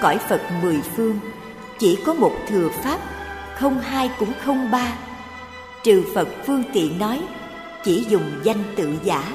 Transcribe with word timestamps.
cõi 0.00 0.18
Phật 0.28 0.40
mười 0.62 0.80
phương 0.96 1.20
chỉ 1.78 1.98
có 2.06 2.14
một 2.14 2.32
thừa 2.48 2.68
pháp, 2.84 2.98
không 3.54 3.80
hai 3.80 4.10
cũng 4.18 4.32
không 4.44 4.70
ba. 4.70 4.92
Trừ 5.84 6.04
Phật 6.14 6.28
phương 6.46 6.62
tiện 6.72 6.98
nói, 6.98 7.22
chỉ 7.84 8.06
dùng 8.08 8.30
danh 8.42 8.64
tự 8.76 8.94
giả, 9.04 9.32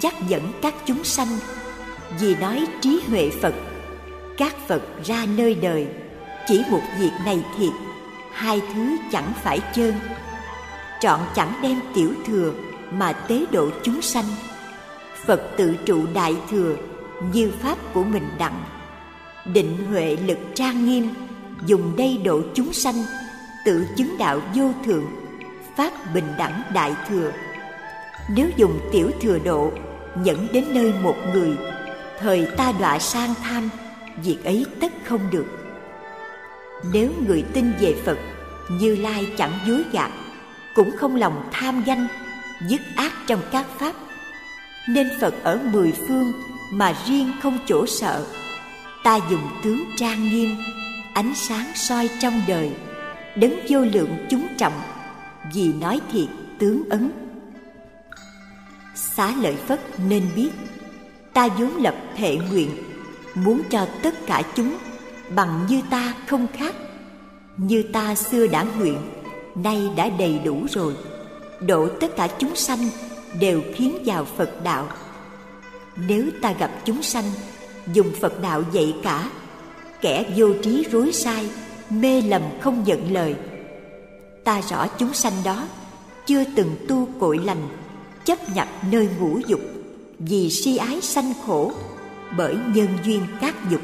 dắt 0.00 0.14
dẫn 0.28 0.52
các 0.62 0.74
chúng 0.84 1.04
sanh, 1.04 1.28
vì 2.20 2.34
nói 2.34 2.66
trí 2.80 3.00
huệ 3.08 3.30
Phật, 3.42 3.54
các 4.36 4.54
Phật 4.68 4.82
ra 5.04 5.26
nơi 5.36 5.54
đời, 5.54 5.86
chỉ 6.46 6.62
một 6.70 6.82
việc 6.98 7.12
này 7.24 7.44
thiệt, 7.58 7.72
hai 8.32 8.62
thứ 8.74 8.96
chẳng 9.12 9.32
phải 9.42 9.60
chơn. 9.74 9.94
Trọn 11.00 11.20
chẳng 11.34 11.52
đem 11.62 11.80
tiểu 11.94 12.12
thừa 12.26 12.52
mà 12.90 13.12
tế 13.12 13.44
độ 13.52 13.70
chúng 13.82 14.02
sanh. 14.02 14.24
Phật 15.26 15.42
tự 15.56 15.74
trụ 15.84 16.04
đại 16.14 16.36
thừa 16.50 16.76
như 17.32 17.52
pháp 17.62 17.78
của 17.94 18.04
mình 18.04 18.28
đặng 18.38 18.64
định 19.44 19.76
huệ 19.88 20.16
lực 20.26 20.38
trang 20.54 20.84
nghiêm, 20.84 21.08
dùng 21.66 21.96
đây 21.96 22.20
độ 22.24 22.40
chúng 22.54 22.72
sanh, 22.72 23.04
tự 23.64 23.86
chứng 23.96 24.18
đạo 24.18 24.40
vô 24.54 24.70
thượng 24.84 25.04
phát 25.76 26.14
bình 26.14 26.32
đẳng 26.38 26.62
đại 26.74 26.94
thừa. 27.08 27.32
Nếu 28.36 28.48
dùng 28.56 28.78
tiểu 28.92 29.10
thừa 29.20 29.38
độ 29.44 29.72
dẫn 30.24 30.46
đến 30.52 30.64
nơi 30.70 30.92
một 31.02 31.16
người, 31.34 31.56
thời 32.20 32.46
ta 32.56 32.72
đọa 32.72 32.98
sang 32.98 33.34
tham, 33.42 33.68
việc 34.22 34.44
ấy 34.44 34.66
tất 34.80 34.92
không 35.04 35.20
được. 35.30 35.46
Nếu 36.92 37.10
người 37.26 37.44
tin 37.52 37.72
về 37.80 37.94
phật, 38.04 38.18
như 38.70 38.96
lai 38.96 39.28
chẳng 39.38 39.52
dối 39.66 39.84
gạt, 39.92 40.10
cũng 40.74 40.90
không 40.96 41.16
lòng 41.16 41.48
tham 41.52 41.82
danh 41.86 42.08
dứt 42.68 42.80
ác 42.96 43.12
trong 43.26 43.40
các 43.52 43.66
pháp. 43.78 43.92
Nên 44.88 45.08
phật 45.20 45.34
ở 45.42 45.58
mười 45.72 45.92
phương 46.08 46.32
mà 46.70 46.94
riêng 47.06 47.32
không 47.42 47.58
chỗ 47.66 47.86
sợ 47.86 48.26
ta 49.02 49.18
dùng 49.30 49.48
tướng 49.62 49.84
trang 49.96 50.28
nghiêm, 50.28 50.56
ánh 51.14 51.34
sáng 51.34 51.72
soi 51.74 52.10
trong 52.20 52.42
đời, 52.48 52.70
đấng 53.36 53.60
vô 53.68 53.80
lượng 53.80 54.26
chúng 54.30 54.46
trọng, 54.58 54.80
vì 55.54 55.72
nói 55.72 56.00
thiệt 56.12 56.28
tướng 56.58 56.82
ấn. 56.90 57.10
Xá 58.94 59.34
lợi 59.40 59.56
phất 59.56 59.80
nên 60.08 60.28
biết, 60.36 60.50
ta 61.32 61.48
vốn 61.48 61.76
lập 61.76 61.94
thệ 62.16 62.36
nguyện, 62.36 62.70
muốn 63.34 63.62
cho 63.70 63.86
tất 64.02 64.26
cả 64.26 64.42
chúng 64.54 64.78
bằng 65.34 65.66
như 65.68 65.82
ta 65.90 66.14
không 66.26 66.46
khác. 66.56 66.74
Như 67.56 67.82
ta 67.82 68.14
xưa 68.14 68.46
đã 68.46 68.66
nguyện, 68.78 68.98
nay 69.54 69.90
đã 69.96 70.08
đầy 70.08 70.38
đủ 70.44 70.66
rồi, 70.70 70.94
độ 71.60 71.88
tất 72.00 72.16
cả 72.16 72.28
chúng 72.38 72.56
sanh 72.56 72.78
đều 73.40 73.62
khiến 73.74 73.98
vào 74.04 74.24
phật 74.24 74.64
đạo. 74.64 74.88
Nếu 75.96 76.24
ta 76.42 76.52
gặp 76.52 76.70
chúng 76.84 77.02
sanh 77.02 77.24
dùng 77.92 78.12
phật 78.20 78.40
đạo 78.42 78.62
dạy 78.72 78.94
cả. 79.02 79.30
Kẻ 80.00 80.24
vô 80.36 80.46
trí 80.62 80.86
rối 80.90 81.12
sai, 81.12 81.50
mê 81.90 82.22
lầm 82.22 82.42
không 82.60 82.84
nhận 82.84 83.12
lời. 83.12 83.34
Ta 84.44 84.60
rõ 84.60 84.86
chúng 84.98 85.14
sanh 85.14 85.32
đó, 85.44 85.66
chưa 86.26 86.44
từng 86.56 86.76
tu 86.88 87.08
cội 87.20 87.38
lành, 87.44 87.68
chấp 88.24 88.38
nhập 88.54 88.68
nơi 88.90 89.08
ngũ 89.20 89.38
dục, 89.46 89.60
vì 90.18 90.50
si 90.50 90.76
ái 90.76 91.00
sanh 91.00 91.32
khổ, 91.46 91.72
bởi 92.36 92.56
nhân 92.74 92.88
duyên 93.04 93.26
các 93.40 93.54
dục. 93.70 93.80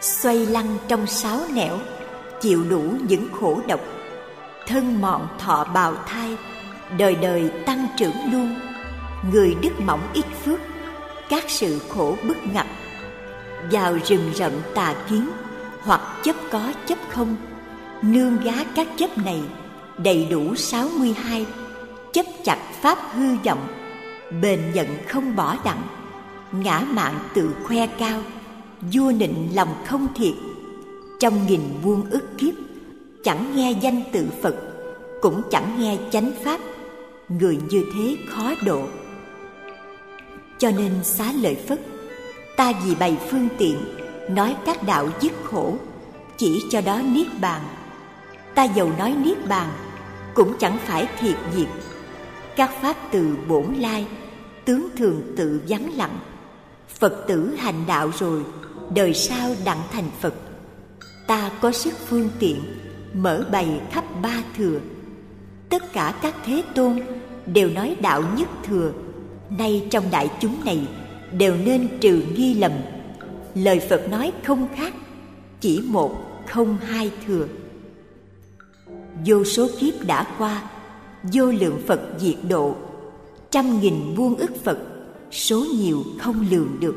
Xoay 0.00 0.46
lăn 0.46 0.76
trong 0.88 1.06
sáu 1.06 1.40
nẻo, 1.54 1.78
chịu 2.40 2.64
đủ 2.70 2.82
những 3.08 3.28
khổ 3.40 3.60
độc. 3.68 3.80
Thân 4.66 5.00
mọn 5.00 5.28
thọ 5.38 5.64
bào 5.64 5.94
thai, 6.06 6.36
đời 6.98 7.14
đời 7.14 7.50
tăng 7.66 7.86
trưởng 7.98 8.16
luôn. 8.32 8.54
Người 9.32 9.54
đức 9.62 9.80
mỏng 9.80 10.00
ít 10.14 10.24
phước 10.44 10.60
các 11.28 11.44
sự 11.48 11.78
khổ 11.88 12.16
bức 12.28 12.36
ngặt 12.54 12.66
vào 13.70 13.98
rừng 14.04 14.32
rậm 14.34 14.52
tà 14.74 14.94
kiến, 15.10 15.28
hoặc 15.80 16.00
chấp 16.24 16.36
có 16.50 16.72
chấp 16.86 16.98
không, 17.08 17.36
nương 18.02 18.36
gá 18.44 18.64
các 18.74 18.88
chấp 18.96 19.18
này 19.18 19.40
đầy 19.98 20.26
đủ 20.30 20.54
sáu 20.54 20.88
mươi 20.98 21.12
hai, 21.12 21.46
chấp 22.12 22.26
chặt 22.44 22.58
pháp 22.80 22.98
hư 23.12 23.36
vọng, 23.44 23.66
bền 24.42 24.60
nhận 24.74 24.86
không 25.08 25.36
bỏ 25.36 25.56
đặng, 25.64 25.82
ngã 26.52 26.80
mạng 26.90 27.18
tự 27.34 27.50
khoe 27.64 27.86
cao, 27.86 28.22
vua 28.92 29.12
nịnh 29.12 29.48
lòng 29.54 29.74
không 29.86 30.06
thiệt. 30.14 30.34
Trong 31.20 31.46
nghìn 31.46 31.60
muôn 31.82 32.10
ức 32.10 32.38
kiếp, 32.38 32.54
chẳng 33.24 33.56
nghe 33.56 33.70
danh 33.80 34.02
tự 34.12 34.26
phật, 34.42 34.56
cũng 35.22 35.42
chẳng 35.50 35.76
nghe 35.78 35.96
chánh 36.10 36.32
pháp. 36.44 36.60
Người 37.28 37.58
như 37.70 37.84
thế 37.94 38.16
khó 38.28 38.54
độ 38.66 38.82
cho 40.58 40.70
nên 40.70 40.92
xá 41.04 41.32
lợi 41.32 41.54
phất. 41.68 41.80
Ta 42.56 42.72
vì 42.84 42.94
bày 42.94 43.16
phương 43.30 43.48
tiện, 43.58 43.76
nói 44.30 44.56
các 44.66 44.82
đạo 44.82 45.08
dứt 45.20 45.32
khổ, 45.44 45.76
chỉ 46.36 46.62
cho 46.70 46.80
đó 46.80 47.00
niết 47.04 47.26
bàn. 47.40 47.60
Ta 48.54 48.64
dầu 48.64 48.92
nói 48.98 49.14
niết 49.24 49.48
bàn, 49.48 49.68
cũng 50.34 50.52
chẳng 50.58 50.78
phải 50.84 51.08
thiệt 51.18 51.36
diệt. 51.56 51.68
Các 52.56 52.70
pháp 52.82 52.96
từ 53.10 53.36
bổn 53.48 53.74
lai, 53.74 54.06
tướng 54.64 54.88
thường 54.96 55.22
tự 55.36 55.60
vắng 55.68 55.96
lặng. 55.96 56.18
Phật 56.88 57.24
tử 57.28 57.54
hành 57.58 57.84
đạo 57.86 58.10
rồi, 58.18 58.42
đời 58.94 59.14
sau 59.14 59.50
đặng 59.64 59.80
thành 59.92 60.10
phật. 60.20 60.34
Ta 61.26 61.50
có 61.60 61.72
sức 61.72 61.94
phương 62.06 62.28
tiện, 62.38 62.60
mở 63.14 63.44
bày 63.52 63.80
khắp 63.92 64.04
ba 64.22 64.42
thừa. 64.56 64.78
Tất 65.68 65.92
cả 65.92 66.14
các 66.22 66.34
thế 66.46 66.62
tôn 66.74 67.00
đều 67.46 67.70
nói 67.70 67.96
đạo 68.00 68.22
nhất 68.36 68.48
thừa 68.62 68.92
nay 69.50 69.86
trong 69.90 70.04
đại 70.10 70.30
chúng 70.40 70.64
này 70.64 70.80
đều 71.32 71.54
nên 71.64 71.88
trừ 72.00 72.22
nghi 72.36 72.54
lầm. 72.54 72.72
Lời 73.54 73.80
phật 73.80 74.10
nói 74.10 74.32
không 74.44 74.68
khác, 74.74 74.94
chỉ 75.60 75.82
một 75.86 76.16
không 76.46 76.76
hai 76.82 77.10
thừa. 77.26 77.46
Vô 79.26 79.44
số 79.44 79.68
kiếp 79.80 80.06
đã 80.06 80.26
qua, 80.38 80.62
vô 81.22 81.46
lượng 81.46 81.82
phật 81.86 82.00
diệt 82.18 82.36
độ, 82.48 82.74
trăm 83.50 83.80
nghìn 83.80 84.14
muôn 84.16 84.36
ức 84.36 84.64
phật, 84.64 84.78
số 85.30 85.66
nhiều 85.74 86.04
không 86.18 86.46
lường 86.50 86.76
được. 86.80 86.96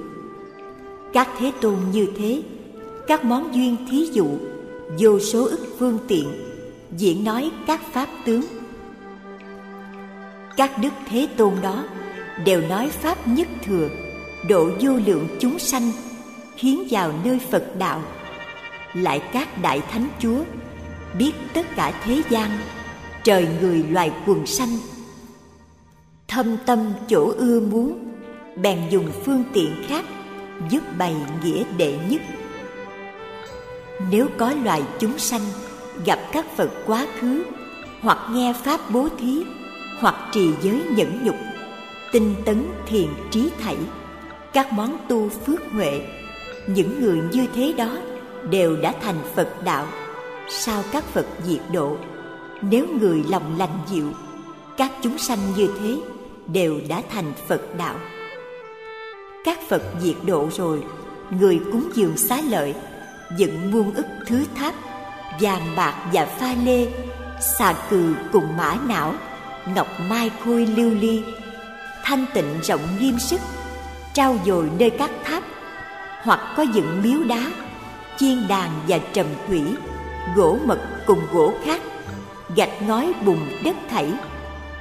Các 1.14 1.28
thế 1.40 1.52
tôn 1.62 1.76
như 1.92 2.08
thế, 2.18 2.42
các 3.08 3.26
món 3.26 3.56
duyên 3.56 3.76
thí 3.90 4.06
dụ, 4.06 4.28
vô 5.00 5.20
số 5.20 5.46
ức 5.46 5.68
phương 5.80 5.98
tiện, 6.08 6.28
diễn 6.98 7.24
nói 7.24 7.52
các 7.68 7.82
pháp 7.92 8.08
tướng. 8.26 8.42
Các 10.58 10.72
đức 10.82 10.94
thế 11.10 11.28
tôn 11.38 11.54
đó 11.62 11.84
đều 12.46 12.62
nói 12.62 12.90
pháp 12.90 13.28
nhất 13.28 13.48
thừa, 13.64 13.90
độ 14.48 14.70
vô 14.80 14.92
lượng 15.06 15.28
chúng 15.40 15.60
sanh 15.60 15.92
khiến 16.56 16.88
vào 16.90 17.14
nơi 17.24 17.40
phật 17.52 17.64
đạo. 17.78 18.02
Lại 18.94 19.22
các 19.34 19.62
đại 19.62 19.82
thánh 19.92 20.08
chúa, 20.20 20.44
biết 21.18 21.32
tất 21.54 21.66
cả 21.76 21.94
thế 22.04 22.22
gian, 22.30 22.50
trời 23.24 23.48
người 23.62 23.84
loài 23.90 24.12
quần 24.26 24.46
sanh. 24.46 24.78
Thâm 26.28 26.58
tâm 26.66 26.94
chỗ 27.08 27.34
ưa 27.38 27.60
muốn, 27.60 28.00
bèn 28.62 28.80
dùng 28.90 29.12
phương 29.26 29.44
tiện 29.54 29.84
khác 29.88 30.06
giúp 30.70 30.84
bày 30.98 31.16
nghĩa 31.44 31.64
đệ 31.78 31.98
nhất. 32.10 32.22
Nếu 34.12 34.28
có 34.38 34.54
loài 34.64 34.84
chúng 35.00 35.18
sanh 35.18 35.42
gặp 36.06 36.20
các 36.32 36.46
phật 36.58 36.70
quá 36.86 37.08
khứ 37.20 37.44
hoặc 38.02 38.18
nghe 38.32 38.54
pháp 38.64 38.92
bố 38.92 39.08
thí 39.20 39.44
hoặc 40.00 40.16
trì 40.32 40.50
giới 40.62 40.82
nhẫn 40.96 41.26
nhục 41.26 41.36
tinh 42.12 42.36
tấn 42.46 42.66
thiền 42.88 43.08
trí 43.32 43.50
thảy. 43.60 43.78
Các 44.54 44.74
món 44.74 44.98
tu 45.10 45.30
phước 45.30 45.60
huệ, 45.72 46.02
những 46.68 47.02
người 47.02 47.22
như 47.32 47.46
thế 47.56 47.74
đó 47.78 47.98
đều 48.50 48.76
đã 48.76 48.94
thành 49.02 49.20
phật 49.36 49.64
đạo. 49.64 49.88
Sao 50.50 50.84
các 50.92 51.04
phật 51.04 51.26
diệt 51.44 51.62
độ? 51.74 51.98
Nếu 52.62 52.86
người 53.02 53.24
lòng 53.30 53.56
lành 53.58 53.80
dịu, 53.90 54.12
các 54.78 54.92
chúng 55.02 55.18
sanh 55.18 55.40
như 55.56 55.70
thế 55.80 55.98
đều 56.48 56.80
đã 56.90 57.02
thành 57.14 57.34
phật 57.48 57.62
đạo. 57.78 57.96
Các 59.46 59.60
phật 59.70 59.82
diệt 60.02 60.16
độ 60.26 60.50
rồi, 60.52 60.84
người 61.40 61.60
cúng 61.72 61.90
dường 61.94 62.18
xá 62.18 62.42
lợi, 62.50 62.76
dựng 63.38 63.72
muôn 63.72 63.94
ức 63.94 64.06
thứ 64.28 64.44
tháp, 64.56 64.74
vàng 65.42 65.76
bạc 65.76 65.96
và 66.14 66.26
pha 66.26 66.56
lê, 66.66 66.88
xà 67.58 67.74
cừ 67.90 68.14
cùng 68.32 68.58
mã 68.58 68.78
não, 68.88 69.14
ngọc 69.76 69.88
mai 70.10 70.32
khôi 70.46 70.66
lưu 70.66 70.92
ly 71.02 71.24
thanh 72.10 72.26
tịnh 72.34 72.60
rộng 72.64 72.82
nghiêm 73.00 73.20
sức, 73.20 73.42
trao 74.14 74.38
dồi 74.46 74.70
nơi 74.80 74.90
các 74.90 75.12
tháp, 75.24 75.44
hoặc 76.24 76.40
có 76.58 76.64
dựng 76.64 77.02
miếu 77.04 77.24
đá, 77.24 77.52
chiên 78.18 78.48
đàn 78.48 78.70
và 78.88 79.00
trầm 79.14 79.26
thủy, 79.48 79.62
gỗ 80.36 80.58
mật 80.66 80.80
cùng 81.06 81.20
gỗ 81.32 81.54
khác, 81.64 81.82
gạch 82.56 82.82
ngói 82.82 83.14
bùn 83.26 83.38
đất 83.64 83.76
thảy, 83.90 84.14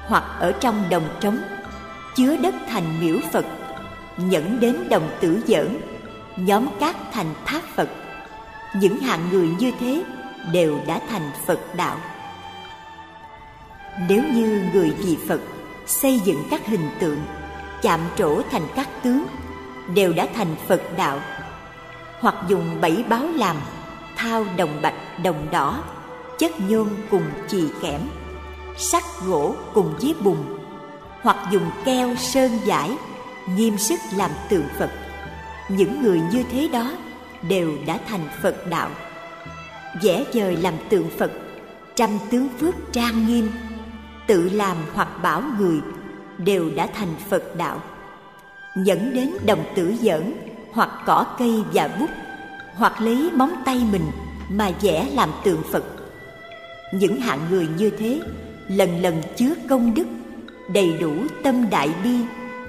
hoặc 0.06 0.24
ở 0.40 0.52
trong 0.60 0.84
đồng 0.90 1.08
trống, 1.20 1.38
chứa 2.16 2.36
đất 2.36 2.54
thành 2.68 3.00
miễu 3.00 3.18
phật, 3.32 3.44
nhẫn 4.16 4.60
đến 4.60 4.88
đồng 4.90 5.10
tử 5.20 5.42
giỡn, 5.46 5.78
nhóm 6.36 6.66
cát 6.80 6.96
thành 7.12 7.34
tháp 7.44 7.62
phật. 7.74 7.88
Những 8.76 9.00
hạng 9.00 9.28
người 9.32 9.48
như 9.58 9.72
thế 9.80 10.02
đều 10.52 10.80
đã 10.86 11.00
thành 11.10 11.30
phật 11.46 11.60
đạo. 11.76 11.96
Nếu 14.08 14.22
như 14.34 14.62
người 14.72 14.90
vì 14.98 15.16
phật 15.28 15.40
xây 15.88 16.20
dựng 16.24 16.44
các 16.50 16.66
hình 16.66 16.90
tượng, 17.00 17.18
chạm 17.82 18.00
trổ 18.16 18.42
thành 18.50 18.66
các 18.74 18.88
tướng, 19.02 19.24
đều 19.94 20.12
đã 20.12 20.26
thành 20.34 20.56
phật 20.66 20.82
đạo. 20.96 21.20
Hoặc 22.20 22.34
dùng 22.48 22.80
bảy 22.80 23.04
báo 23.08 23.22
làm 23.34 23.56
thao 24.16 24.44
đồng 24.56 24.82
bạch 24.82 25.22
đồng 25.24 25.46
đỏ, 25.50 25.82
chất 26.38 26.52
nhôm 26.68 26.88
cùng 27.10 27.22
chì 27.48 27.64
kẽm, 27.82 28.00
sắt 28.76 29.02
gỗ 29.26 29.54
cùng 29.74 29.94
với 30.00 30.14
bùn. 30.20 30.36
Hoặc 31.22 31.36
dùng 31.50 31.70
keo 31.84 32.16
sơn 32.16 32.58
giải, 32.64 32.96
nghiêm 33.56 33.78
sức 33.78 34.00
làm 34.16 34.30
tượng 34.48 34.66
phật. 34.78 34.90
Những 35.68 36.02
người 36.02 36.20
như 36.32 36.44
thế 36.52 36.68
đó 36.72 36.92
đều 37.48 37.72
đã 37.86 37.98
thành 38.08 38.28
phật 38.42 38.66
đạo. 38.70 38.90
Vẽ 40.02 40.24
dời 40.32 40.56
làm 40.56 40.74
tượng 40.88 41.10
phật, 41.18 41.32
trăm 41.94 42.10
tướng 42.30 42.48
phước 42.60 42.74
trang 42.92 43.26
nghiêm 43.26 43.50
tự 44.28 44.48
làm 44.48 44.76
hoặc 44.94 45.08
bảo 45.22 45.42
người, 45.58 45.80
đều 46.38 46.70
đã 46.76 46.88
thành 46.94 47.14
phật 47.28 47.56
đạo. 47.56 47.82
Dẫn 48.84 49.14
đến 49.14 49.30
đồng 49.46 49.64
tử 49.74 49.94
giỡn, 50.00 50.34
hoặc 50.72 50.90
cỏ 51.06 51.26
cây 51.38 51.62
và 51.72 51.88
bút, 52.00 52.10
hoặc 52.74 53.00
lấy 53.00 53.30
móng 53.34 53.62
tay 53.64 53.86
mình 53.92 54.04
mà 54.50 54.70
vẽ 54.82 55.08
làm 55.14 55.30
tượng 55.44 55.62
phật. 55.72 55.84
Những 56.92 57.20
hạng 57.20 57.40
người 57.50 57.68
như 57.78 57.90
thế, 57.90 58.20
lần 58.68 59.02
lần 59.02 59.22
chứa 59.36 59.54
công 59.68 59.94
đức, 59.94 60.06
đầy 60.72 60.92
đủ 61.00 61.14
tâm 61.42 61.70
đại 61.70 61.90
bi, 62.04 62.16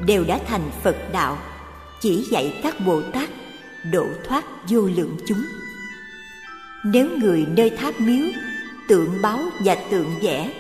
đều 0.06 0.24
đã 0.24 0.40
thành 0.48 0.70
phật 0.84 0.96
đạo, 1.12 1.38
chỉ 2.02 2.26
dạy 2.32 2.60
các 2.64 2.76
bồ 2.86 3.02
tát, 3.02 3.30
độ 3.92 4.06
thoát 4.28 4.46
vô 4.70 4.82
lượng 4.82 5.18
chúng. 5.28 5.44
Nếu 6.84 7.10
người 7.18 7.46
nơi 7.56 7.70
tháp 7.70 8.00
miếu, 8.00 8.26
tượng 8.88 9.22
báo 9.22 9.40
và 9.66 9.76
tượng 9.92 10.10
vẽ 10.22 10.52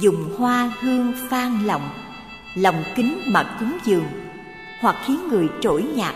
dùng 0.00 0.34
hoa 0.38 0.72
hương 0.80 1.12
phan 1.30 1.64
lòng 1.64 1.90
lòng 2.54 2.84
kính 2.94 3.22
mà 3.26 3.56
cúng 3.60 3.78
dường, 3.84 4.04
hoặc 4.80 4.96
khiến 5.06 5.28
người 5.28 5.48
trỗi 5.60 5.82
nhạc, 5.82 6.14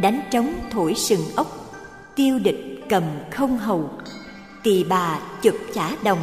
đánh 0.00 0.20
trống 0.30 0.54
thổi 0.70 0.94
sừng 0.94 1.20
ốc, 1.36 1.46
tiêu 2.14 2.38
địch 2.38 2.84
cầm 2.88 3.02
không 3.30 3.58
hầu 3.58 3.90
tỳ 4.62 4.84
bà 4.84 5.18
chụp 5.42 5.54
chả 5.74 5.90
đồng. 6.04 6.18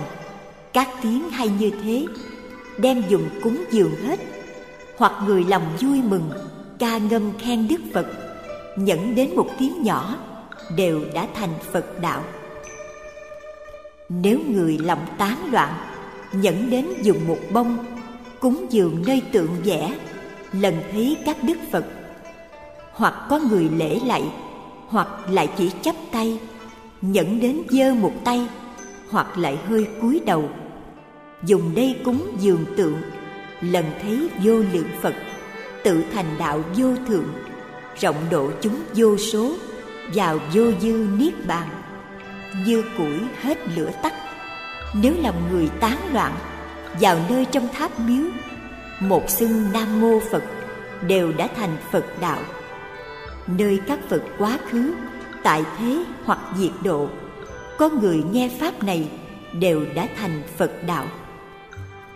Các 0.73 0.89
tiếng 1.01 1.29
hay 1.29 1.49
như 1.59 1.71
thế, 1.83 2.05
đem 2.77 3.03
dùng 3.09 3.29
cúng 3.43 3.63
dường 3.71 3.95
hết, 3.95 4.19
hoặc 4.97 5.13
người 5.25 5.43
lòng 5.43 5.77
vui 5.81 6.01
mừng, 6.01 6.29
ca 6.79 6.97
ngâm 6.97 7.37
khen 7.39 7.67
đức 7.67 7.81
phật, 7.93 8.05
nhẫn 8.77 9.15
đến 9.15 9.35
một 9.35 9.49
tiếng 9.59 9.83
nhỏ, 9.83 10.15
đều 10.75 11.01
đã 11.13 11.27
thành 11.33 11.53
phật 11.71 12.01
đạo. 12.01 12.23
Nếu 14.09 14.39
người 14.47 14.77
lòng 14.77 15.05
tán 15.17 15.37
loạn 15.51 15.73
nhẫn 16.41 16.69
đến 16.69 16.85
dùng 17.01 17.27
một 17.27 17.39
bông, 17.51 17.77
cúng 18.39 18.65
dường 18.69 19.03
nơi 19.07 19.21
tượng 19.31 19.55
vẽ, 19.63 19.93
lần 20.51 20.75
thấy 20.91 21.17
các 21.25 21.37
đức 21.43 21.57
phật. 21.71 21.85
Hoặc 22.91 23.13
có 23.29 23.39
người 23.39 23.69
lễ 23.77 23.99
lạy 24.05 24.23
hoặc 24.87 25.07
lại 25.29 25.49
chỉ 25.57 25.71
chấp 25.81 25.95
tay 26.11 26.39
nhẫn 27.01 27.39
đến 27.39 27.61
giơ 27.69 27.93
một 27.93 28.13
tay, 28.23 28.47
hoặc 29.09 29.37
lại 29.37 29.57
hơi 29.69 29.87
cúi 30.01 30.21
đầu. 30.25 30.49
Dùng 31.45 31.75
đây 31.75 31.95
cúng 32.05 32.37
dường 32.39 32.65
tượng, 32.77 33.01
lần 33.61 33.85
thấy 34.01 34.29
vô 34.43 34.53
lượng 34.53 34.89
phật, 35.01 35.13
tự 35.83 36.03
thành 36.13 36.37
đạo 36.39 36.63
vô 36.77 36.87
thượng, 37.07 37.27
rộng 37.99 38.15
độ 38.31 38.49
chúng 38.61 38.79
vô 38.95 39.17
số, 39.17 39.53
vào 40.13 40.39
vô 40.53 40.71
dư 40.81 41.07
niết 41.17 41.47
bàn. 41.47 41.67
Như 42.65 42.83
củi 42.97 43.19
hết 43.41 43.57
lửa 43.75 43.89
tắt 44.03 44.13
nếu 45.01 45.13
lòng 45.23 45.49
người 45.51 45.69
tán 45.79 45.97
loạn, 46.13 46.33
vào 47.01 47.19
nơi 47.29 47.45
trong 47.45 47.67
tháp 47.73 47.99
miếu, 47.99 48.25
một 48.99 49.29
xưng 49.29 49.71
nam 49.73 50.01
mô 50.01 50.19
phật 50.31 50.43
đều 51.07 51.33
đã 51.37 51.47
thành 51.55 51.77
phật 51.91 52.05
đạo. 52.21 52.39
Nơi 53.47 53.79
các 53.87 53.99
phật 54.09 54.21
quá 54.37 54.57
khứ, 54.69 54.93
tại 55.43 55.63
thế 55.77 56.03
hoặc 56.25 56.39
diệt 56.57 56.71
độ, 56.83 57.09
có 57.77 57.89
người 57.89 58.23
nghe 58.31 58.49
pháp 58.59 58.83
này 58.83 59.09
đều 59.53 59.85
đã 59.95 60.07
thành 60.17 60.41
phật 60.57 60.71
đạo. 60.87 61.07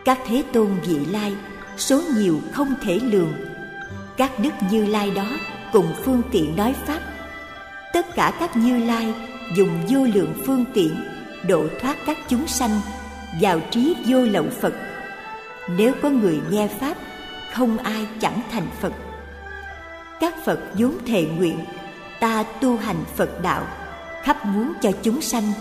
Các 0.05 0.19
thế 0.27 0.43
tôn 0.51 0.67
vị 0.85 0.99
lai 1.11 1.35
số 1.77 2.01
nhiều 2.17 2.39
không 2.53 2.73
thể 2.81 2.99
lường. 3.03 3.33
Các 4.17 4.39
đức 4.39 4.53
như 4.71 4.85
lai 4.85 5.11
đó 5.11 5.27
cùng 5.73 5.93
phương 6.03 6.21
tiện 6.31 6.55
nói 6.55 6.75
pháp. 6.85 6.99
Tất 7.93 8.15
cả 8.15 8.33
các 8.39 8.57
như 8.57 8.77
lai 8.77 9.13
dùng 9.55 9.69
vô 9.89 9.99
lượng 10.13 10.33
phương 10.45 10.65
tiện 10.73 10.95
độ 11.47 11.67
thoát 11.81 11.97
các 12.05 12.17
chúng 12.27 12.47
sanh, 12.47 12.81
vào 13.41 13.59
trí 13.71 13.95
vô 14.05 14.19
lậu 14.19 14.45
phật. 14.61 14.73
Nếu 15.77 15.93
có 16.01 16.09
người 16.09 16.39
nghe 16.49 16.67
pháp, 16.79 16.97
không 17.53 17.77
ai 17.77 18.07
chẳng 18.21 18.41
thành 18.51 18.67
phật. 18.81 18.93
Các 20.19 20.45
phật 20.45 20.59
vốn 20.73 20.93
thề 21.07 21.25
nguyện, 21.37 21.59
ta 22.19 22.43
tu 22.43 22.77
hành 22.77 23.03
phật 23.15 23.41
đạo, 23.41 23.67
khắp 24.23 24.45
muốn 24.45 24.73
cho 24.81 24.91
chúng 25.01 25.21
sanh 25.21 25.51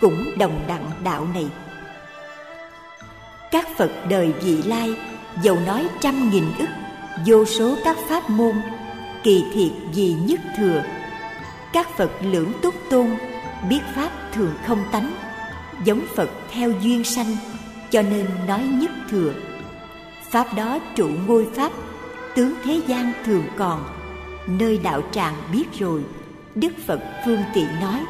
cũng 0.00 0.38
đồng 0.38 0.60
đặng 0.68 0.90
đạo 1.04 1.26
này. 1.34 1.46
Các 3.50 3.68
phật 3.76 3.90
đời 4.08 4.32
vị 4.42 4.62
lai, 4.62 4.94
dầu 5.42 5.58
nói 5.66 5.88
trăm 6.00 6.30
nghìn 6.30 6.44
ức, 6.58 6.68
vô 7.26 7.44
số 7.44 7.76
các 7.84 7.96
pháp 8.08 8.30
môn, 8.30 8.52
kỳ 9.22 9.44
thiệt 9.54 9.72
vì 9.94 10.12
nhất 10.12 10.40
thừa. 10.56 10.82
Các 11.72 11.88
phật 11.96 12.10
lưỡng 12.20 12.52
túc 12.62 12.74
tôn, 12.90 13.10
biết 13.68 13.80
pháp 13.94 14.10
thường 14.32 14.54
không 14.66 14.84
tánh 14.92 15.12
giống 15.84 16.06
phật 16.14 16.30
theo 16.50 16.72
duyên 16.80 17.04
sanh, 17.04 17.36
cho 17.90 18.02
nên 18.02 18.26
nói 18.48 18.62
nhất 18.62 18.90
thừa. 19.10 19.32
Pháp 20.30 20.54
đó 20.56 20.78
trụ 20.94 21.08
ngôi 21.26 21.46
pháp, 21.54 21.72
tướng 22.34 22.54
thế 22.64 22.80
gian 22.86 23.12
thường 23.24 23.44
còn. 23.56 23.84
Nơi 24.46 24.78
đạo 24.78 25.02
tràng 25.12 25.34
biết 25.52 25.64
rồi, 25.78 26.04
đức 26.54 26.72
phật 26.86 27.00
phương 27.26 27.40
tiện 27.54 27.66
nói, 27.80 28.00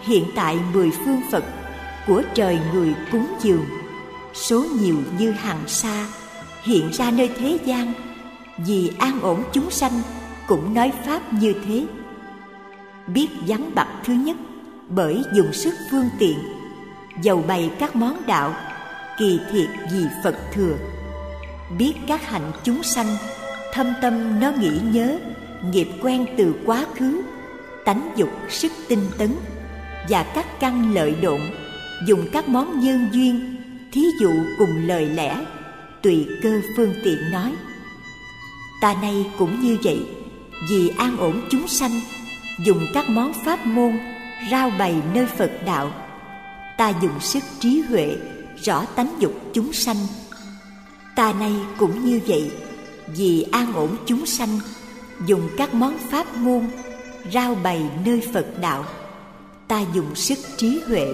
hiện 0.00 0.24
tại 0.34 0.58
mười 0.74 0.90
phương 1.04 1.20
phật 1.30 1.44
của 2.06 2.22
trời 2.34 2.58
người 2.72 2.94
cúng 3.12 3.26
dường. 3.40 3.64
Số 4.34 4.64
nhiều 4.80 4.96
như 5.18 5.30
hàng 5.30 5.60
sa, 5.66 6.06
hiện 6.62 6.90
ra 6.92 7.10
nơi 7.10 7.30
thế 7.38 7.58
gian. 7.64 7.92
Vì 8.66 8.92
an 8.98 9.20
ổn 9.20 9.42
chúng 9.52 9.70
sanh, 9.70 9.92
cũng 10.46 10.74
nói 10.74 10.92
pháp 11.06 11.32
như 11.32 11.54
thế. 11.66 11.86
Biết 13.06 13.28
vắng 13.46 13.70
bặt 13.74 13.88
thứ 14.04 14.12
nhất 14.12 14.36
bởi 14.88 15.22
dùng 15.34 15.52
sức 15.52 15.74
phương 15.90 16.08
tiện 16.18 16.38
dầu 17.22 17.44
bày 17.48 17.70
các 17.78 17.96
món 17.96 18.26
đạo, 18.26 18.54
kỳ 19.18 19.40
thiệt 19.52 19.68
vì 19.92 20.04
phật 20.24 20.36
thừa. 20.52 20.76
Biết 21.78 21.94
các 22.06 22.28
hạnh 22.28 22.52
chúng 22.64 22.82
sanh, 22.82 23.16
thâm 23.72 23.86
tâm 24.02 24.40
nó 24.40 24.50
nghĩ 24.50 24.80
nhớ, 24.92 25.18
nghiệp 25.70 25.88
quen 26.02 26.26
từ 26.36 26.54
quá 26.66 26.84
khứ, 26.96 27.22
tánh 27.84 28.10
dục 28.16 28.30
sức 28.48 28.72
tinh 28.88 29.06
tấn 29.18 29.34
và 30.08 30.22
các 30.22 30.60
căn 30.60 30.94
lợi 30.94 31.14
độn, 31.22 31.40
dùng 32.06 32.26
các 32.32 32.48
món 32.48 32.80
nhân 32.80 33.08
duyên, 33.12 33.56
thí 33.92 34.02
dụ 34.20 34.32
cùng 34.58 34.86
lời 34.86 35.04
lẽ, 35.04 35.36
tùy 36.02 36.26
cơ 36.42 36.60
phương 36.76 36.94
tiện 37.04 37.30
nói. 37.32 37.52
Ta 38.80 38.94
nay 39.02 39.26
cũng 39.38 39.60
như 39.60 39.78
vậy, 39.82 40.06
vì 40.70 40.88
an 40.88 41.16
ổn 41.16 41.42
chúng 41.50 41.68
sanh, 41.68 42.00
dùng 42.64 42.86
các 42.94 43.08
món 43.08 43.32
pháp 43.44 43.66
môn, 43.66 43.98
rao 44.50 44.70
bày 44.78 44.94
nơi 45.14 45.26
phật 45.26 45.50
đạo 45.66 45.92
ta 46.80 46.92
dùng 47.02 47.20
sức 47.20 47.42
trí 47.58 47.80
huệ, 47.80 48.16
rõ 48.62 48.84
tánh 48.84 49.16
dục 49.18 49.32
chúng 49.52 49.72
sanh. 49.72 49.96
Ta 51.14 51.32
nay 51.32 51.52
cũng 51.78 52.04
như 52.04 52.20
vậy, 52.26 52.50
vì 53.06 53.46
an 53.52 53.72
ổn 53.72 53.96
chúng 54.06 54.26
sanh, 54.26 54.60
dùng 55.26 55.48
các 55.56 55.74
món 55.74 55.98
pháp 55.98 56.36
môn 56.36 56.66
rao 57.32 57.54
bày 57.54 57.82
nơi 58.04 58.22
phật 58.32 58.46
đạo. 58.60 58.84
Ta 59.68 59.84
dùng 59.94 60.14
sức 60.14 60.38
trí 60.56 60.80
huệ, 60.86 61.06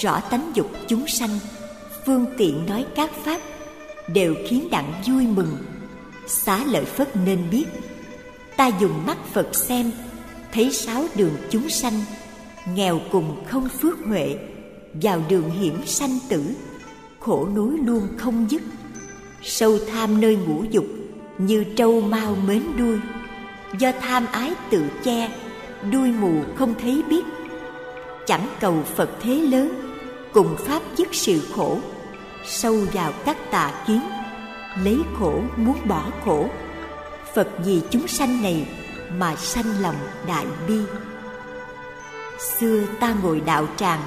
rõ 0.00 0.20
tánh 0.20 0.52
dục 0.54 0.70
chúng 0.88 1.08
sanh. 1.08 1.38
Phương 2.06 2.26
tiện 2.38 2.66
nói 2.66 2.86
các 2.94 3.10
pháp 3.24 3.40
đều 4.08 4.34
khiến 4.48 4.68
đặng 4.70 4.92
vui 5.06 5.26
mừng, 5.26 5.56
xá 6.26 6.64
lợi 6.64 6.84
phất 6.84 7.16
nên 7.16 7.50
biết. 7.50 7.66
Ta 8.56 8.70
dùng 8.80 9.06
mắt 9.06 9.18
phật 9.32 9.54
xem, 9.54 9.90
thấy 10.52 10.72
sáu 10.72 11.04
đường 11.14 11.36
chúng 11.50 11.68
sanh, 11.68 12.04
nghèo 12.74 13.00
cùng 13.12 13.44
không 13.48 13.68
phước 13.68 13.98
huệ 14.06 14.36
vào 14.94 15.22
đường 15.28 15.50
hiểm 15.50 15.86
sanh 15.86 16.18
tử, 16.28 16.44
khổ 17.20 17.48
nối 17.54 17.78
luôn 17.84 18.08
không 18.18 18.50
dứt. 18.50 18.62
Sâu 19.42 19.78
tham 19.92 20.20
nơi 20.20 20.36
ngũ 20.36 20.64
dục, 20.70 20.84
như 21.38 21.64
trâu 21.76 22.00
mau 22.00 22.36
mến 22.46 22.62
đuôi. 22.78 22.98
Do 23.78 23.92
tham 24.00 24.26
ái 24.32 24.54
tự 24.70 24.84
che, 25.04 25.30
đuôi 25.92 26.08
mù 26.08 26.32
không 26.54 26.74
thấy 26.80 27.02
biết. 27.08 27.24
Chẳng 28.26 28.46
cầu 28.60 28.82
phật 28.94 29.10
thế 29.22 29.34
lớn, 29.34 29.92
cùng 30.32 30.56
pháp 30.58 30.82
dứt 30.96 31.08
sự 31.12 31.40
khổ. 31.54 31.78
Sâu 32.46 32.76
vào 32.92 33.12
các 33.24 33.36
tà 33.50 33.84
kiến, 33.86 34.00
lấy 34.84 34.98
khổ 35.18 35.40
muốn 35.56 35.76
bỏ 35.88 36.04
khổ. 36.24 36.48
Phật 37.34 37.48
vì 37.64 37.80
chúng 37.90 38.08
sanh 38.08 38.42
này 38.42 38.68
mà 39.18 39.36
sanh 39.36 39.80
lòng 39.80 39.96
đại 40.26 40.46
bi. 40.68 40.78
Xưa 42.58 42.80
ta 43.00 43.14
ngồi 43.22 43.40
đạo 43.40 43.66
tràng 43.76 44.00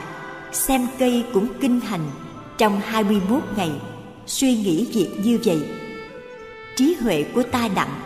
xem 0.54 0.88
cây 1.00 1.26
cũng 1.34 1.48
kinh 1.62 1.80
hành 1.80 2.12
trong 2.58 2.82
21 2.86 3.44
ngày. 3.58 3.72
Suy 4.26 4.56
nghĩ 4.56 4.88
việc 4.94 5.10
như 5.24 5.40
vậy, 5.46 5.62
trí 6.76 6.96
huệ 7.02 7.24
của 7.24 7.44
ta 7.44 7.70
đặng 7.76 8.02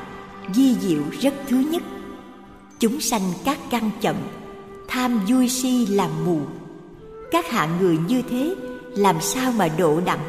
di 0.53 0.75
diệu 0.75 1.01
rất 1.21 1.33
thứ 1.47 1.57
nhất. 1.57 1.83
Chúng 2.79 3.01
sanh 3.01 3.21
các 3.45 3.57
căn 3.69 3.91
chậm, 4.01 4.15
tham 4.87 5.19
vui 5.27 5.49
si 5.49 5.85
làm 5.85 6.09
mù. 6.25 6.39
Các 7.31 7.51
hạng 7.51 7.77
người 7.81 7.97
như 8.07 8.21
thế, 8.29 8.55
làm 8.89 9.21
sao 9.21 9.51
mà 9.51 9.67
độ 9.77 10.01
đặng? 10.05 10.25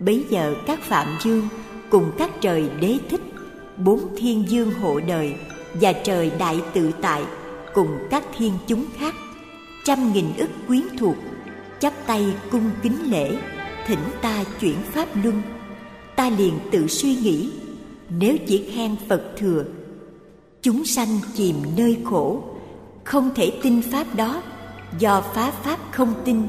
Bấy 0.00 0.24
giờ 0.30 0.54
các 0.66 0.82
phạm 0.82 1.16
dương 1.24 1.48
cùng 1.90 2.10
các 2.18 2.30
trời 2.40 2.70
đế 2.80 2.98
thích, 3.10 3.20
bốn 3.76 4.00
thiên 4.16 4.44
dương 4.48 4.74
hộ 4.74 5.00
đời 5.00 5.34
và 5.74 5.92
trời 5.92 6.32
đại 6.38 6.60
tự 6.74 6.90
tại 7.02 7.22
cùng 7.74 7.98
các 8.10 8.24
thiên 8.38 8.52
chúng 8.66 8.84
khác 8.98 9.14
trăm 9.84 10.12
nghìn 10.12 10.36
ức 10.36 10.50
quyến 10.66 10.82
thuộc, 10.98 11.16
chắp 11.80 11.92
tay 12.06 12.34
cung 12.50 12.70
kính 12.82 13.10
lễ, 13.10 13.36
thỉnh 13.86 13.98
ta 14.22 14.44
chuyển 14.60 14.76
pháp 14.92 15.08
luân. 15.22 15.42
Ta 16.16 16.30
liền 16.30 16.58
tự 16.70 16.86
suy 16.86 17.16
nghĩ, 17.16 17.50
nếu 18.18 18.36
chỉ 18.46 18.70
khen 18.74 18.96
phật 19.08 19.22
thừa, 19.36 19.64
chúng 20.62 20.84
sanh 20.84 21.18
chìm 21.34 21.56
nơi 21.76 21.98
khổ, 22.04 22.44
không 23.04 23.30
thể 23.34 23.52
tin 23.62 23.82
pháp 23.82 24.14
đó, 24.14 24.42
do 24.98 25.20
phá 25.20 25.50
pháp 25.50 25.78
không 25.90 26.14
tin, 26.24 26.42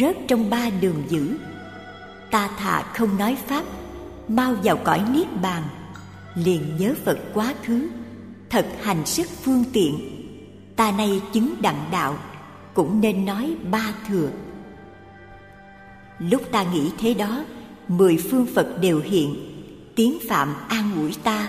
rớt 0.00 0.16
trong 0.28 0.50
ba 0.50 0.70
đường 0.80 1.02
dữ. 1.08 1.36
Ta 2.30 2.50
thà 2.58 2.82
không 2.82 3.18
nói 3.18 3.36
pháp, 3.46 3.64
mau 4.28 4.54
vào 4.62 4.76
cõi 4.76 5.02
niết 5.12 5.26
bàn, 5.42 5.62
liền 6.34 6.76
nhớ 6.78 6.94
phật 7.04 7.18
quá 7.34 7.54
khứ, 7.64 7.88
thật 8.50 8.66
hành 8.82 9.06
sức 9.06 9.26
phương 9.42 9.64
tiện. 9.72 9.94
Ta 10.76 10.90
nay 10.90 11.20
chứng 11.32 11.54
đặng 11.62 11.88
đạo 11.92 12.18
cũng 12.78 13.00
nên 13.00 13.24
nói 13.24 13.56
ba 13.70 13.92
thừa. 14.08 14.30
Lúc 16.18 16.42
ta 16.52 16.62
nghĩ 16.62 16.90
thế 16.98 17.14
đó, 17.14 17.44
mười 17.88 18.16
phương 18.30 18.46
phật 18.54 18.80
đều 18.80 19.00
hiện, 19.00 19.36
tiếng 19.96 20.18
phạm 20.28 20.54
an 20.68 20.90
ủi 20.96 21.14
ta. 21.22 21.48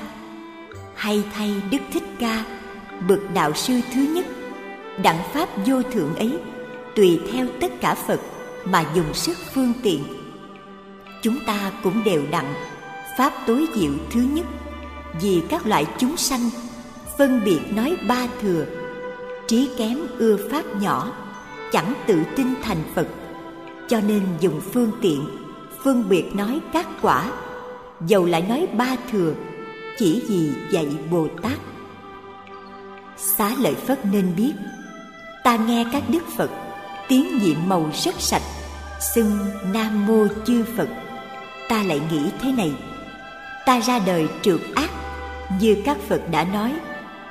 Hay 0.95 1.24
thay 1.33 1.53
đức 1.71 1.77
thích 1.93 2.03
ca, 2.19 2.45
bậc 3.07 3.19
đạo 3.33 3.53
sư 3.53 3.81
thứ 3.93 4.01
nhất 4.01 4.25
đặng 5.03 5.19
pháp 5.33 5.50
vô 5.65 5.81
thượng 5.83 6.15
ấy, 6.15 6.38
tùy 6.95 7.19
theo 7.31 7.48
tất 7.62 7.71
cả 7.81 7.95
phật 7.95 8.19
mà 8.65 8.86
dùng 8.95 9.13
sức 9.13 9.38
phương 9.53 9.74
tiện. 9.83 10.03
Chúng 11.24 11.38
ta 11.48 11.71
cũng 11.83 12.03
đều 12.03 12.21
đặng 12.31 12.53
pháp 13.17 13.33
tối 13.48 13.67
diệu 13.75 13.91
thứ 14.12 14.21
nhất, 14.33 14.45
vì 15.21 15.41
các 15.50 15.67
loại 15.67 15.86
chúng 15.98 16.17
sanh 16.17 16.50
phân 17.17 17.41
biệt 17.45 17.59
nói 17.71 17.98
ba 18.07 18.27
thừa 18.41 18.78
trí 19.50 19.70
kém 19.77 19.98
ưa 20.18 20.38
pháp 20.51 20.63
nhỏ, 20.82 21.12
chẳng 21.72 21.94
tự 22.08 22.24
tin 22.36 22.48
thành 22.63 22.84
phật. 22.96 23.08
Cho 23.88 24.01
nên 24.01 24.22
dùng 24.39 24.62
phương 24.74 24.91
tiện, 25.01 25.25
phân 25.84 26.10
biệt 26.10 26.36
nói 26.36 26.60
các 26.74 26.88
quả, 27.01 27.32
dầu 28.08 28.25
lại 28.25 28.41
nói 28.41 28.68
ba 28.74 28.96
thừa, 29.12 29.34
chỉ 29.98 30.24
vì 30.29 30.51
dạy 30.72 30.88
bồ 31.12 31.27
tát. 31.41 31.58
Xá 33.18 33.51
lợi 33.60 33.75
phất 33.75 34.06
nên 34.06 34.34
biết, 34.38 34.53
ta 35.44 35.56
nghe 35.56 35.86
các 35.91 36.03
đức 36.10 36.24
phật 36.38 36.50
tiếng 37.08 37.38
nhiệm 37.38 37.58
màu 37.68 37.91
rất 38.03 38.15
sạch, 38.18 38.44
xưng 39.15 39.38
nam 39.74 40.08
mô 40.08 40.27
chư 40.46 40.65
phật. 40.77 40.89
Ta 41.70 41.84
lại 41.84 42.01
nghĩ 42.12 42.22
thế 42.41 42.51
này, 42.51 42.72
ta 43.65 43.79
ra 43.79 44.00
đời 44.06 44.27
trượt 44.41 44.60
ác, 44.75 44.89
như 45.60 45.82
các 45.86 45.98
phật 46.08 46.22
đã 46.32 46.44
nói, 46.44 46.74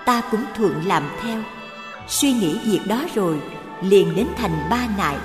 ta 0.05 0.23
cũng 0.31 0.45
thuận 0.57 0.87
làm 0.87 1.03
theo 1.23 1.43
suy 2.09 2.33
nghĩ 2.33 2.59
việc 2.59 2.81
đó 2.87 3.05
rồi, 3.15 3.41
liền 3.83 4.17
đến 4.17 4.27
thành 4.37 4.67
ba 4.71 4.87
nại. 4.97 5.17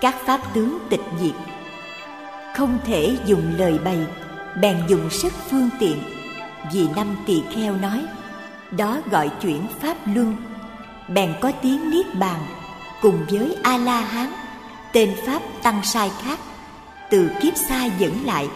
Các 0.00 0.16
pháp 0.26 0.54
tướng 0.54 0.78
tịch 0.90 1.02
diệt. 1.20 1.34
Không 2.56 2.78
thể 2.84 3.16
dùng 3.26 3.54
lời 3.58 3.78
bày, 3.84 4.06
bèn 4.60 4.76
dùng 4.88 5.10
sức 5.10 5.32
phương 5.50 5.70
tiện. 5.78 6.02
Vì 6.72 6.88
năm 6.96 7.16
tỳ 7.26 7.42
kheo 7.54 7.76
nói, 7.76 8.04
đó 8.70 8.98
gọi 9.10 9.30
chuyển 9.42 9.66
pháp 9.80 9.96
luân. 10.14 10.36
Bèn 11.08 11.34
có 11.40 11.52
tiếng 11.62 11.90
niết 11.90 12.14
bàn, 12.14 12.40
cùng 13.02 13.26
với 13.30 13.56
a 13.62 13.76
la 13.78 14.00
hán 14.00 14.32
tên 14.92 15.14
pháp 15.26 15.42
tăng 15.62 15.84
sai 15.84 16.10
khác, 16.22 16.38
từ 17.10 17.30
kiếp 17.40 17.56
xa 17.56 17.84
dẫn 17.84 18.24
lại, 18.24 18.48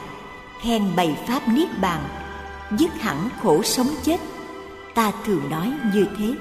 khen 0.61 0.83
bày 0.97 1.17
pháp 1.27 1.49
niết 1.49 1.79
bàn, 1.81 2.01
dứt 2.79 2.91
hẳn 3.01 3.29
khổ 3.43 3.63
sống 3.63 3.89
chết. 4.03 4.21
Ta 4.95 5.13
thường 5.25 5.51
nói 5.51 5.73
như 5.95 6.07
thế 6.19 6.35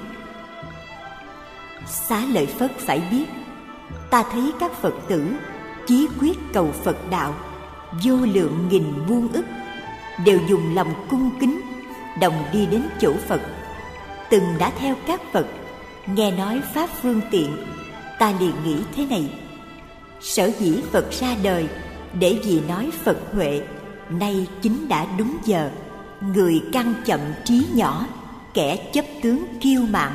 xá 1.86 2.24
lợi 2.32 2.46
phất 2.46 2.78
phải 2.78 3.02
biết, 3.10 3.26
ta 4.10 4.24
thấy 4.32 4.52
các 4.60 4.72
phật 4.72 4.94
tử 5.08 5.32
chí 5.86 6.08
quyết 6.20 6.38
cầu 6.52 6.72
phật 6.72 7.10
đạo, 7.10 7.34
vô 8.04 8.16
lượng 8.16 8.68
nghìn 8.70 8.84
muôn 9.08 9.28
ức, 9.32 9.44
đều 10.24 10.38
dùng 10.48 10.74
lòng 10.74 11.06
cung 11.10 11.30
kính, 11.40 11.60
đồng 12.20 12.44
đi 12.52 12.66
đến 12.66 12.82
chỗ 13.00 13.14
phật. 13.28 13.40
Từng 14.30 14.44
đã 14.58 14.72
theo 14.78 14.94
các 15.06 15.20
phật, 15.32 15.46
nghe 16.06 16.30
nói 16.30 16.60
pháp 16.74 16.90
phương 17.02 17.20
tiện, 17.30 17.56
ta 18.18 18.32
liền 18.40 18.52
nghĩ 18.64 18.76
thế 18.96 19.06
này. 19.06 19.30
Sở 20.20 20.50
dĩ 20.58 20.82
phật 20.92 21.10
ra 21.10 21.36
đời, 21.42 21.68
để 22.18 22.38
vì 22.44 22.60
nói 22.68 22.90
phật 23.04 23.18
huệ, 23.32 23.62
nay 24.10 24.46
chính 24.62 24.88
đã 24.88 25.06
đúng 25.18 25.36
giờ. 25.44 25.70
Người 26.34 26.62
căng 26.72 26.94
chậm 27.04 27.20
trí 27.44 27.66
nhỏ, 27.74 28.06
kẻ 28.54 28.76
chấp 28.76 29.04
tướng 29.22 29.44
kiêu 29.60 29.82
mạn 29.90 30.12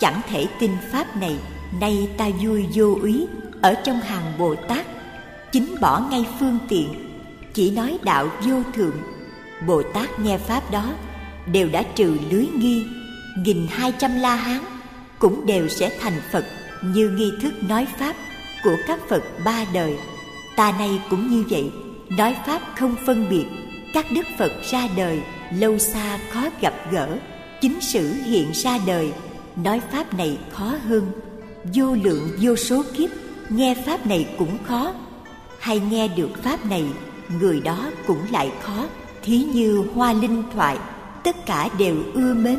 chẳng 0.00 0.20
thể 0.28 0.46
tin 0.60 0.70
pháp 0.92 1.16
này, 1.16 1.36
nay 1.80 2.08
ta 2.16 2.28
vui 2.42 2.66
vô 2.74 2.98
úy 3.02 3.26
ở 3.62 3.74
trong 3.74 4.00
hàng 4.00 4.32
bồ 4.38 4.54
tát, 4.54 4.86
chính 5.52 5.74
bỏ 5.80 6.02
ngay 6.10 6.26
phương 6.40 6.58
tiện, 6.68 6.88
chỉ 7.54 7.70
nói 7.70 7.98
đạo 8.02 8.28
vô 8.42 8.62
thượng. 8.74 8.96
Bồ 9.66 9.82
tát 9.82 10.20
nghe 10.20 10.38
pháp 10.38 10.70
đó, 10.70 10.92
đều 11.52 11.68
đã 11.68 11.82
trừ 11.82 12.16
lưới 12.30 12.46
nghi, 12.56 12.84
nghìn 13.44 13.66
hai 13.70 13.92
trăm 13.98 14.20
la 14.20 14.34
hán 14.34 14.60
cũng 15.18 15.46
đều 15.46 15.68
sẽ 15.68 15.90
thành 16.00 16.20
phật 16.32 16.44
như 16.82 17.08
nghi 17.08 17.32
thức 17.42 17.52
nói 17.68 17.86
pháp 17.98 18.16
của 18.64 18.76
các 18.86 19.00
phật 19.08 19.22
ba 19.44 19.64
đời. 19.72 19.96
Ta 20.56 20.72
nay 20.78 21.00
cũng 21.10 21.30
như 21.30 21.44
vậy, 21.50 21.70
nói 22.18 22.36
pháp 22.46 22.62
không 22.78 22.96
phân 23.06 23.28
biệt, 23.30 23.44
các 23.94 24.06
đức 24.12 24.26
phật 24.38 24.52
ra 24.70 24.88
đời 24.96 25.20
lâu 25.52 25.78
xa 25.78 26.18
khó 26.30 26.48
gặp 26.60 26.74
gỡ, 26.90 27.08
chính 27.60 27.80
sử 27.80 28.12
hiện 28.12 28.50
ra 28.52 28.78
đời 28.86 29.12
nói 29.64 29.80
pháp 29.92 30.14
này 30.14 30.38
khó 30.50 30.74
hơn. 30.88 31.12
Vô 31.74 31.94
lượng 32.02 32.30
vô 32.40 32.56
số 32.56 32.82
kiếp, 32.96 33.10
nghe 33.48 33.74
pháp 33.86 34.06
này 34.06 34.28
cũng 34.38 34.58
khó. 34.64 34.94
Hay 35.58 35.80
nghe 35.90 36.08
được 36.08 36.42
pháp 36.42 36.66
này, 36.66 36.84
người 37.40 37.60
đó 37.60 37.90
cũng 38.06 38.20
lại 38.30 38.52
khó. 38.62 38.86
Thí 39.22 39.38
như 39.38 39.84
hoa 39.94 40.12
linh 40.12 40.42
thoại, 40.54 40.78
tất 41.24 41.46
cả 41.46 41.68
đều 41.78 41.96
ưa 42.14 42.34
mến, 42.34 42.58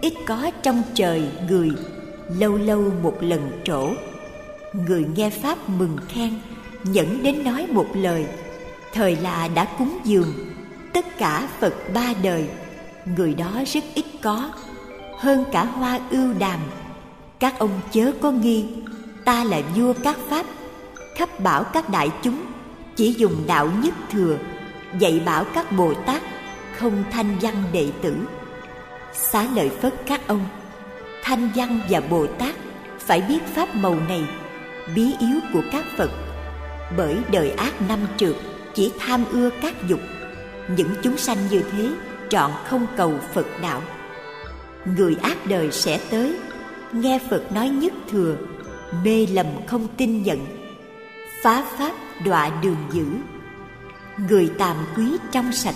ít 0.00 0.12
có 0.26 0.50
trong 0.62 0.82
trời 0.94 1.28
người, 1.48 1.70
lâu 2.38 2.56
lâu 2.56 2.92
một 3.02 3.16
lần 3.20 3.50
trổ. 3.64 3.90
Người 4.86 5.06
nghe 5.16 5.30
pháp 5.30 5.68
mừng 5.68 5.96
khen, 6.08 6.34
nhẫn 6.84 7.22
đến 7.22 7.44
nói 7.44 7.66
một 7.66 7.86
lời, 7.94 8.26
thời 8.92 9.16
là 9.16 9.48
đã 9.48 9.64
cúng 9.64 9.98
dường, 10.04 10.32
tất 10.92 11.18
cả 11.18 11.48
phật 11.60 11.74
ba 11.94 12.14
đời, 12.22 12.48
người 13.16 13.34
đó 13.34 13.62
rất 13.66 13.84
ít 13.94 14.04
có 14.22 14.50
hơn 15.18 15.44
cả 15.52 15.64
hoa 15.64 15.98
ưu 16.10 16.32
đàm. 16.38 16.60
Các 17.38 17.58
ông 17.58 17.80
chớ 17.92 18.12
có 18.20 18.30
nghi, 18.30 18.66
ta 19.24 19.44
là 19.44 19.60
vua 19.76 19.92
các 20.02 20.16
pháp. 20.28 20.46
Khắp 21.16 21.40
bảo 21.40 21.64
các 21.64 21.88
đại 21.88 22.10
chúng, 22.22 22.40
chỉ 22.96 23.12
dùng 23.12 23.44
đạo 23.46 23.70
nhất 23.82 23.94
thừa, 24.10 24.36
dạy 24.98 25.20
bảo 25.26 25.44
các 25.44 25.72
bồ 25.72 25.94
tát, 25.94 26.22
không 26.76 27.04
thanh 27.10 27.38
văn 27.40 27.64
đệ 27.72 27.90
tử. 28.02 28.16
Xá 29.12 29.46
lợi 29.54 29.68
phất 29.68 29.94
các 30.06 30.20
ông, 30.26 30.44
thanh 31.22 31.50
văn 31.54 31.80
và 31.88 32.00
bồ 32.00 32.26
tát 32.26 32.54
phải 32.98 33.20
biết 33.20 33.40
pháp 33.54 33.74
màu 33.74 33.96
này, 34.08 34.24
bí 34.94 35.14
yếu 35.20 35.40
của 35.52 35.62
các 35.72 35.84
phật. 35.96 36.10
Bởi 36.96 37.16
đời 37.32 37.50
ác 37.50 37.72
năm 37.88 37.98
trượt, 38.16 38.36
chỉ 38.74 38.92
tham 38.98 39.24
ưa 39.30 39.50
các 39.62 39.74
dục. 39.88 40.00
Những 40.76 40.90
chúng 41.02 41.16
sanh 41.16 41.38
như 41.50 41.62
thế, 41.72 41.88
trọn 42.28 42.50
không 42.64 42.86
cầu 42.96 43.14
phật 43.34 43.46
đạo 43.62 43.82
người 44.96 45.16
ác 45.22 45.36
đời 45.46 45.72
sẽ 45.72 46.00
tới. 46.10 46.36
Nghe 46.92 47.18
phật 47.30 47.52
nói 47.52 47.68
nhất 47.68 47.92
thừa, 48.10 48.36
mê 49.04 49.26
lầm 49.26 49.46
không 49.66 49.88
tin 49.96 50.22
nhận. 50.22 50.38
Phá 51.42 51.64
pháp 51.78 51.92
đọa 52.24 52.50
đường 52.62 52.76
dữ. 52.92 53.06
Người 54.28 54.50
tàm 54.58 54.76
quý 54.96 55.04
trong 55.32 55.52
sạch, 55.52 55.74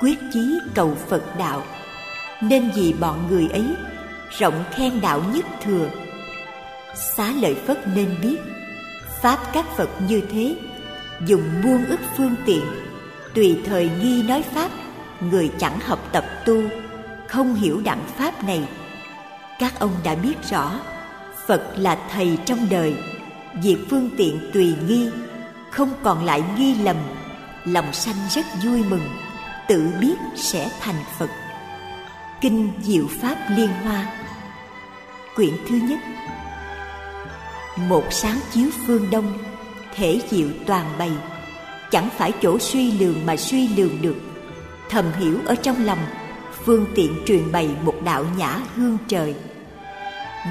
quyết 0.00 0.18
chí 0.32 0.58
cầu 0.74 0.96
phật 1.08 1.22
đạo. 1.38 1.62
Nên 2.42 2.70
vì 2.74 2.92
bọn 3.00 3.26
người 3.30 3.48
ấy, 3.52 3.66
rộng 4.38 4.64
khen 4.70 5.00
đạo 5.00 5.22
nhất 5.34 5.44
thừa. 5.64 5.88
Xá 6.94 7.32
lợi 7.40 7.54
phất 7.54 7.88
nên 7.94 8.14
biết, 8.22 8.36
pháp 9.22 9.38
các 9.52 9.66
phật 9.76 9.88
như 10.08 10.20
thế, 10.32 10.56
dùng 11.26 11.42
muôn 11.64 11.84
ức 11.84 12.00
phương 12.16 12.34
tiện. 12.46 12.64
Tùy 13.34 13.58
thời 13.66 13.90
nghi 14.02 14.22
nói 14.22 14.42
pháp, 14.54 14.70
người 15.30 15.50
chẳng 15.58 15.80
học 15.80 16.08
tập 16.12 16.24
tu 16.46 16.62
không 17.32 17.54
hiểu 17.54 17.80
đặng 17.84 18.04
pháp 18.16 18.44
này. 18.44 18.68
Các 19.58 19.78
ông 19.78 19.90
đã 20.04 20.14
biết 20.14 20.34
rõ, 20.50 20.80
phật 21.46 21.72
là 21.76 21.98
thầy 22.10 22.38
trong 22.44 22.66
đời, 22.70 22.94
việc 23.62 23.76
phương 23.90 24.10
tiện 24.16 24.50
tùy 24.54 24.74
nghi, 24.88 25.10
không 25.70 25.90
còn 26.02 26.24
lại 26.24 26.42
nghi 26.58 26.74
lầm, 26.74 26.96
lòng 27.64 27.92
sanh 27.92 28.14
rất 28.30 28.46
vui 28.64 28.84
mừng, 28.84 29.08
tự 29.68 29.90
biết 30.00 30.14
sẽ 30.36 30.70
thành 30.80 31.04
phật. 31.18 31.30
Kinh 32.40 32.72
diệu 32.82 33.06
pháp 33.20 33.36
liên 33.56 33.70
hoa. 33.84 34.06
Quyển 35.36 35.54
thứ 35.68 35.74
nhất. 35.74 35.98
Một 37.76 38.04
sáng 38.10 38.38
chiếu 38.52 38.70
phương 38.86 39.10
đông, 39.10 39.38
Thể 39.94 40.20
diệu 40.30 40.48
toàn 40.66 40.86
bày. 40.98 41.12
Chẳng 41.90 42.08
phải 42.16 42.32
chỗ 42.42 42.58
suy 42.58 42.92
lường 42.92 43.26
mà 43.26 43.36
suy 43.36 43.68
lường 43.68 44.02
được. 44.02 44.16
Thầm 44.88 45.04
hiểu 45.18 45.38
ở 45.46 45.54
trong 45.54 45.84
lòng 45.84 45.98
Phương 46.64 46.86
tiện 46.94 47.16
truyền 47.26 47.52
bày 47.52 47.70
một 47.84 47.94
đạo 48.04 48.24
nhã 48.38 48.60
hương 48.76 48.98
trời. 49.08 49.34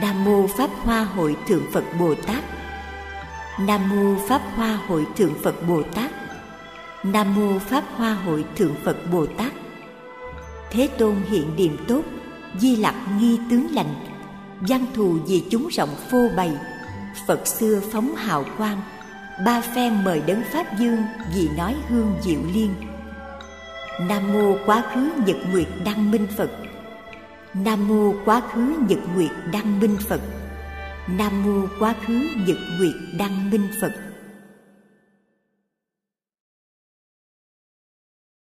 Nam 0.02 0.24
mô 0.24 0.48
Pháp 0.58 0.70
Hoa 0.84 1.04
Hội 1.04 1.36
Thượng 1.48 1.64
Phật 1.72 1.84
Bồ 2.00 2.16
Tát. 2.16 2.44
Nam 3.60 3.90
mô 3.90 4.28
Pháp 4.28 4.42
Hoa 4.56 4.80
Hội 4.88 5.06
Thượng 5.18 5.34
Phật 5.44 5.68
Bồ 5.68 5.84
Tát. 5.84 6.12
Nam 7.04 7.36
mô 7.36 7.60
Pháp 7.60 7.84
Hoa 7.96 8.14
Hội 8.14 8.46
Thượng 8.56 8.76
Phật 8.84 8.98
Bồ 9.12 9.26
Tát. 9.26 9.52
Thế 10.72 10.90
Tôn 10.98 11.16
hiện 11.30 11.56
điềm 11.56 11.86
tốt, 11.88 12.02
Di 12.60 12.76
lặc 12.76 12.96
nghi 13.20 13.40
tướng 13.50 13.68
lành 13.72 13.94
Văn 14.60 14.86
thù 14.94 15.18
vì 15.28 15.44
chúng 15.50 15.68
rộng 15.68 15.96
phô 16.12 16.30
bày. 16.38 16.52
Phật 17.28 17.48
xưa 17.48 17.82
phóng 17.92 18.16
hào 18.16 18.46
quang, 18.58 18.82
Ba 19.46 19.62
phen 19.62 20.04
mời 20.04 20.22
đấng 20.28 20.44
Pháp 20.52 20.80
Dương 20.80 21.04
Vì 21.36 21.50
nói 21.58 21.76
hương 21.90 22.14
diệu 22.22 22.40
liên. 22.54 22.91
Nam 24.10 24.34
mô 24.34 24.58
quá 24.66 24.84
khứ 24.94 25.10
nhật 25.26 25.38
nguyệt 25.52 25.68
đăng 25.86 26.12
minh 26.12 26.28
Phật. 26.38 26.50
Nam 27.54 27.88
mô 27.88 28.14
quá 28.26 28.42
khứ 28.54 28.76
nhật 28.90 29.00
nguyệt 29.16 29.32
đăng 29.52 29.80
minh 29.80 29.98
Phật. 30.08 30.22
Nam 31.18 31.44
mô 31.44 31.68
quá 31.80 31.96
khứ 32.06 32.28
nhật 32.48 32.58
nguyệt 32.80 32.96
đăng 33.18 33.50
minh 33.50 33.68
Phật. 33.82 34.11